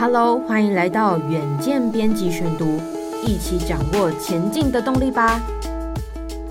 [0.00, 2.80] Hello，欢迎来到远见编辑选读，
[3.26, 5.42] 一起掌握前进的动力吧。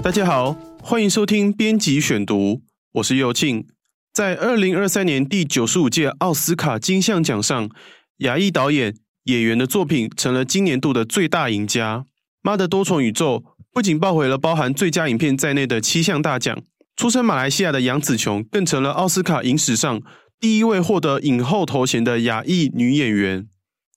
[0.04, 2.62] 大家好，欢迎收听编辑选读，
[2.96, 3.66] 我是佑庆。
[4.14, 7.70] 在二零二三年第九十五届奥斯卡金像奖上，
[8.18, 12.00] 亚裔导演、演员的作品成了今年度的最大赢家。
[12.42, 13.38] 《妈的多重宇宙》
[13.72, 16.62] 不仅抱回了包含最佳影片在内的七项大奖，
[16.98, 20.02] 出身马来西亚的杨紫琼更成了奥斯卡影史上。
[20.40, 23.48] 第一位获得影后头衔的亚裔女演员，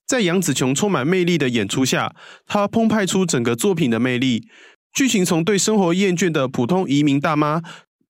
[0.06, 2.14] 在杨紫琼充满魅力的演出下，
[2.46, 4.48] 她澎湃出整个作品的魅力。
[4.94, 7.60] 剧情从对生活厌倦的普通移民大妈，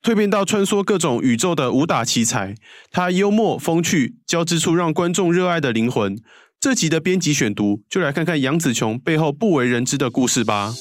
[0.00, 2.54] 蜕变到穿梭各种宇宙的武打奇才。
[2.92, 6.16] 她幽默风趣，交织出让观众热爱的灵魂。
[6.60, 10.72] 这集的编辑选读，就来看看杨紫琼背后不为人知的故事吧。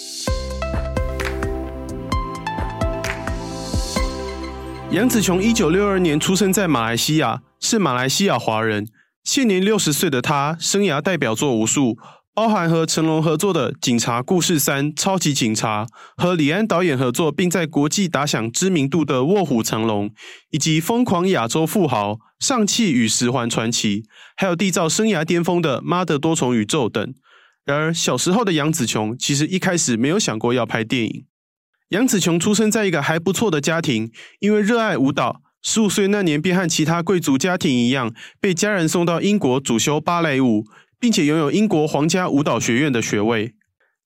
[4.91, 8.87] 杨紫琼一九六二年出生在马来西亚，是马来西亚华人。
[9.23, 11.97] 现年六十岁的他，生涯代表作无数，
[12.33, 15.85] 包含和成龙合作的《警察故事三：超级警察》，
[16.15, 20.09] 和李安导演合作并在国际打响知名度的《卧虎藏龙》，
[20.49, 24.01] 以及《疯狂亚洲富豪》、《上气与十环传奇》，
[24.37, 27.13] 还有缔造生涯巅峰的《妈的多重宇宙》等。
[27.65, 31.25] 然而，小时候的杨紫琼其实一开始没有想过要拍电影。
[31.89, 40.65] 杨紫琼出生在一个还不错的家庭，因为热爱舞蹈，十五岁那年便和其他贵族家庭一样，被家人送到英国主修芭蕾舞，
[40.99, 43.53] 并且拥有英国皇家舞蹈学院的学位。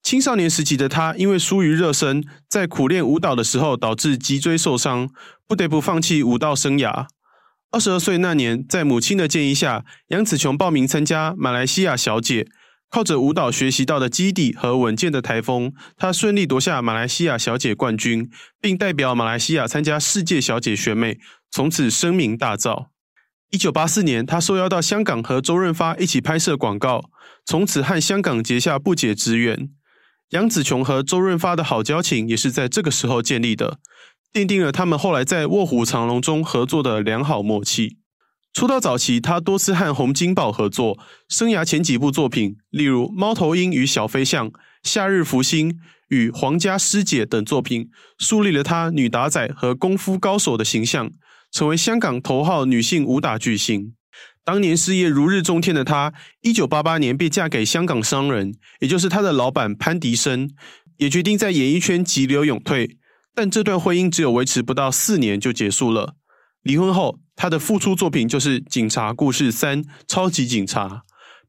[0.01, 5.09] 青少年时期的她，因为疏于热身，在苦练舞蹈的时候导致脊椎受伤，
[5.47, 7.05] 不得不放弃舞蹈生涯。
[7.71, 12.47] 二十二岁那年，在母亲的建议下，杨紫琼报名参加马来西亚小姐。
[12.93, 18.29] 靠着舞蹈学习到的基底和稳健的台风，她顺利夺下马来西亚小姐冠军，
[18.61, 21.17] 并代表马来西亚参加世界小姐选美，
[21.49, 22.89] 从此声名大噪。
[23.49, 27.09] 一九八四年，她受邀到香港和周润发一起拍摄广告，
[27.43, 29.69] 从此和香港结下不解之缘。
[30.29, 33.79] 杨紫琼和周润发的好交情也是在这个时候建立的，
[34.31, 37.97] 奠定了他们后来在《卧虎藏龙》中合作的良好默契。
[38.53, 40.99] 出道早期，他多次和洪金宝合作。
[41.27, 44.47] 生涯前几部作品，例如《猫头鹰与小飞象》
[44.83, 45.71] 《夏日福星》
[46.09, 51.09] 与《皇家师姐》等作品，树立了他女打仔和功夫高手的形象，
[51.51, 53.95] 成为香港头号女性武打巨星。
[54.45, 60.51] 当年事业如日中天的她，一九八八年便嫁给香港商人，也就是她的老板潘迪生，
[60.97, 62.97] 也决定在演艺圈急流勇退。
[63.33, 66.17] 但这段婚姻只有维持不到四年就结束了。
[66.63, 70.87] 离婚后，她的复出作品就是《警察故事三：超级警察》，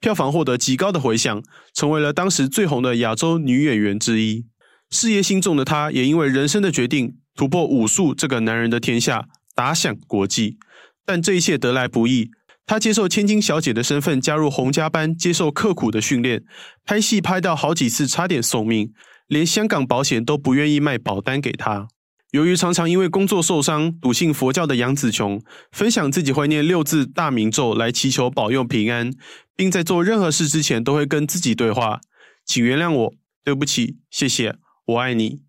[0.01, 1.43] 票房获得极高的回响，
[1.73, 4.45] 成为了当时最红的亚洲女演员之一。
[4.91, 10.59] 事业心重的她，也因为人生的决定，突破武术这个男人的天下，打响国际。
[11.07, 12.31] 但这一切得来不易，
[12.67, 16.43] 她接受千金小姐的身份，加入洪家班，接受刻苦的训练，
[16.85, 18.93] 拍戏拍到好几次差点送命，
[19.29, 21.89] 连香港保险都不愿意卖保单给她。
[22.35, 25.41] 由于常常因为工作受伤，笃信佛教的杨子琼
[25.71, 29.13] 分享自己会念六字大明咒来祈求保佑平安，
[29.55, 32.01] 并在做任何事之前都会跟自己对话
[32.45, 33.15] ：“请原谅我，
[33.45, 35.43] 对不起，谢谢，我爱你。”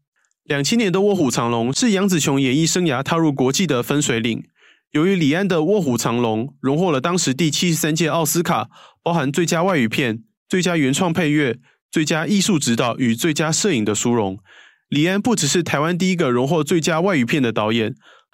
[0.46, 4.44] 两千年的《卧虎藏龙》是杨子琼演艺生涯踏入国际的分水岭。
[4.92, 8.70] 由于李安的《卧虎藏龙》荣获了当时第七十三届奥斯卡，
[9.02, 11.58] 包含最佳外语片、最佳原创配乐、
[11.90, 14.38] 最佳艺术指导与最佳摄影的殊荣。
[14.96, 17.94] 李安不只是台湾第一个荣获最佳外语片的导演，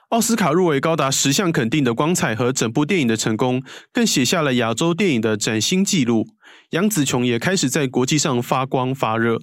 [0.09, 6.27] 奥斯卡入围高达十项肯定的光彩和整部电影的成功，更写下了亚洲电影的崭新纪录。
[6.69, 9.39] 杨紫琼也开始在国际上发光发热。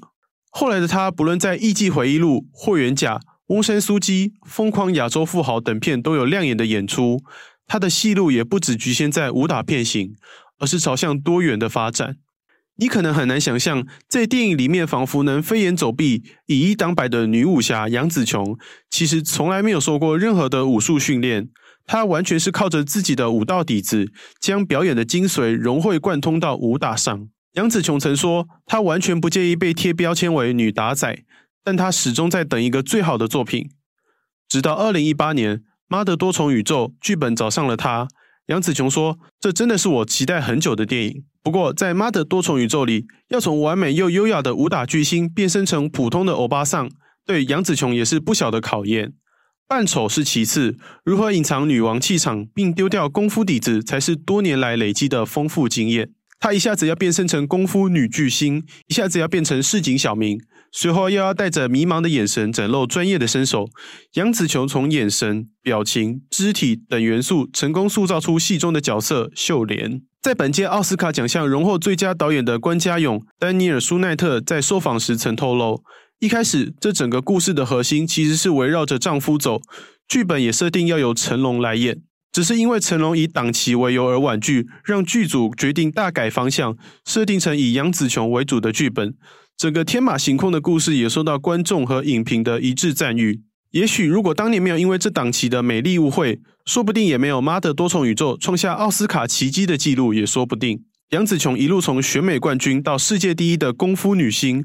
[0.52, 3.16] 后来的她，不论在《艺伎回忆录》、《霍元甲》、
[3.48, 7.20] 《翁山苏姬》、《疯狂亚洲富豪》等片都有亮眼的演出。
[7.66, 10.14] 她的戏路也不只局限在武打片型，
[10.60, 12.18] 而是朝向多元的发展。
[12.80, 18.56] 你可能很难想象，在电影里面仿佛能飞檐走壁、以一当百的女武侠杨紫琼，
[18.88, 21.48] 其实从来没有受过任何的武术训练。
[21.86, 27.28] 她完全是靠着自己的武道底子，将表演的精髓融会贯通到武打上。
[27.54, 31.24] 杨紫琼曾说，她完全不介意被贴标签为女打仔，
[31.64, 33.70] 但她始终在等一个最好的作品。
[34.48, 35.56] 直到二零一八年，
[35.88, 38.06] 《妈的多重宇宙》剧本找上了她，
[38.46, 41.24] 杨紫琼说：“这真的是我期待很久的电影。
[41.48, 46.90] 不过，在妈的多重宇宙里，要从完美又优雅的武打巨星变身成普通的欧巴桑，
[47.24, 49.14] 对杨紫琼也是不小的考验。
[49.66, 56.10] 扮丑是其次，如何隐藏女王气场并丢掉功夫底子，才是多年来累积的丰富经验。
[56.40, 60.38] 她一下子要变身成功夫女巨星，一下子要变成市井小民。”
[60.70, 63.70] 随后又要带着迷茫的眼神展露专业的身手，
[64.16, 70.02] 杨紫琼从眼神、表情、肢体等元素成功塑造出戏中的角色秀莲。
[70.20, 75.82] 在本届奥斯卡奖项荣获最佳导演的关家勇、丹尼尔·舒奈特在受访时曾透露，
[76.18, 79.62] 一开始这整个故事的核心其实是围绕着丈夫走，
[80.06, 82.02] 剧本也设定要由成龙来演，
[82.38, 89.12] 只是因为成龙以档期为由而婉拒，让剧组决定大改方向，设定成以杨紫琼为主的剧本。
[89.56, 93.40] 整个天马行空的故事也受到观众和影评的一致赞誉。
[93.72, 100.84] 也许如果当年没有因为这档期的美丽误会，说不定也没有《妈的多重宇宙》创下奥斯卡奇迹的记录，也说不定。
[101.10, 104.64] 杨紫琼一路从选美冠军到世界第一的功夫女星，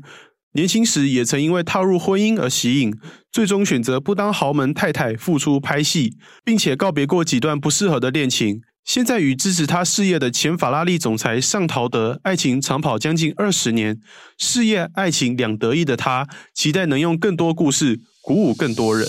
[0.53, 2.95] 年轻时也曾因为踏入婚姻而息影，
[3.31, 6.15] 最终选择不当豪门太太，复出拍戏，
[6.45, 8.61] 并且告别过几段不适合的恋情。
[8.85, 13.99] 现在与支持他事业的前法拉利总裁尚陶德爱情长跑将近二十年，
[14.37, 19.07] 事业爱情两得意的他，期待能用更多故事鼓舞更多人。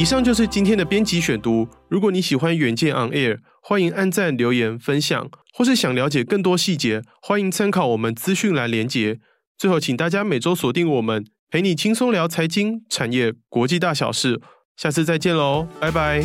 [0.00, 1.68] 以上就是今天的编辑选读。
[1.90, 9.18] 如果你喜欢远见 On Air，欢迎按赞、留言、分享，或是想了解更多细节，欢迎参考我们资讯栏连结。
[9.58, 11.26] 最后，请大家每周锁定我们。
[11.50, 14.40] 陪你轻松聊财经、产业、国际大小事，
[14.74, 16.24] 下次再见喽，拜拜。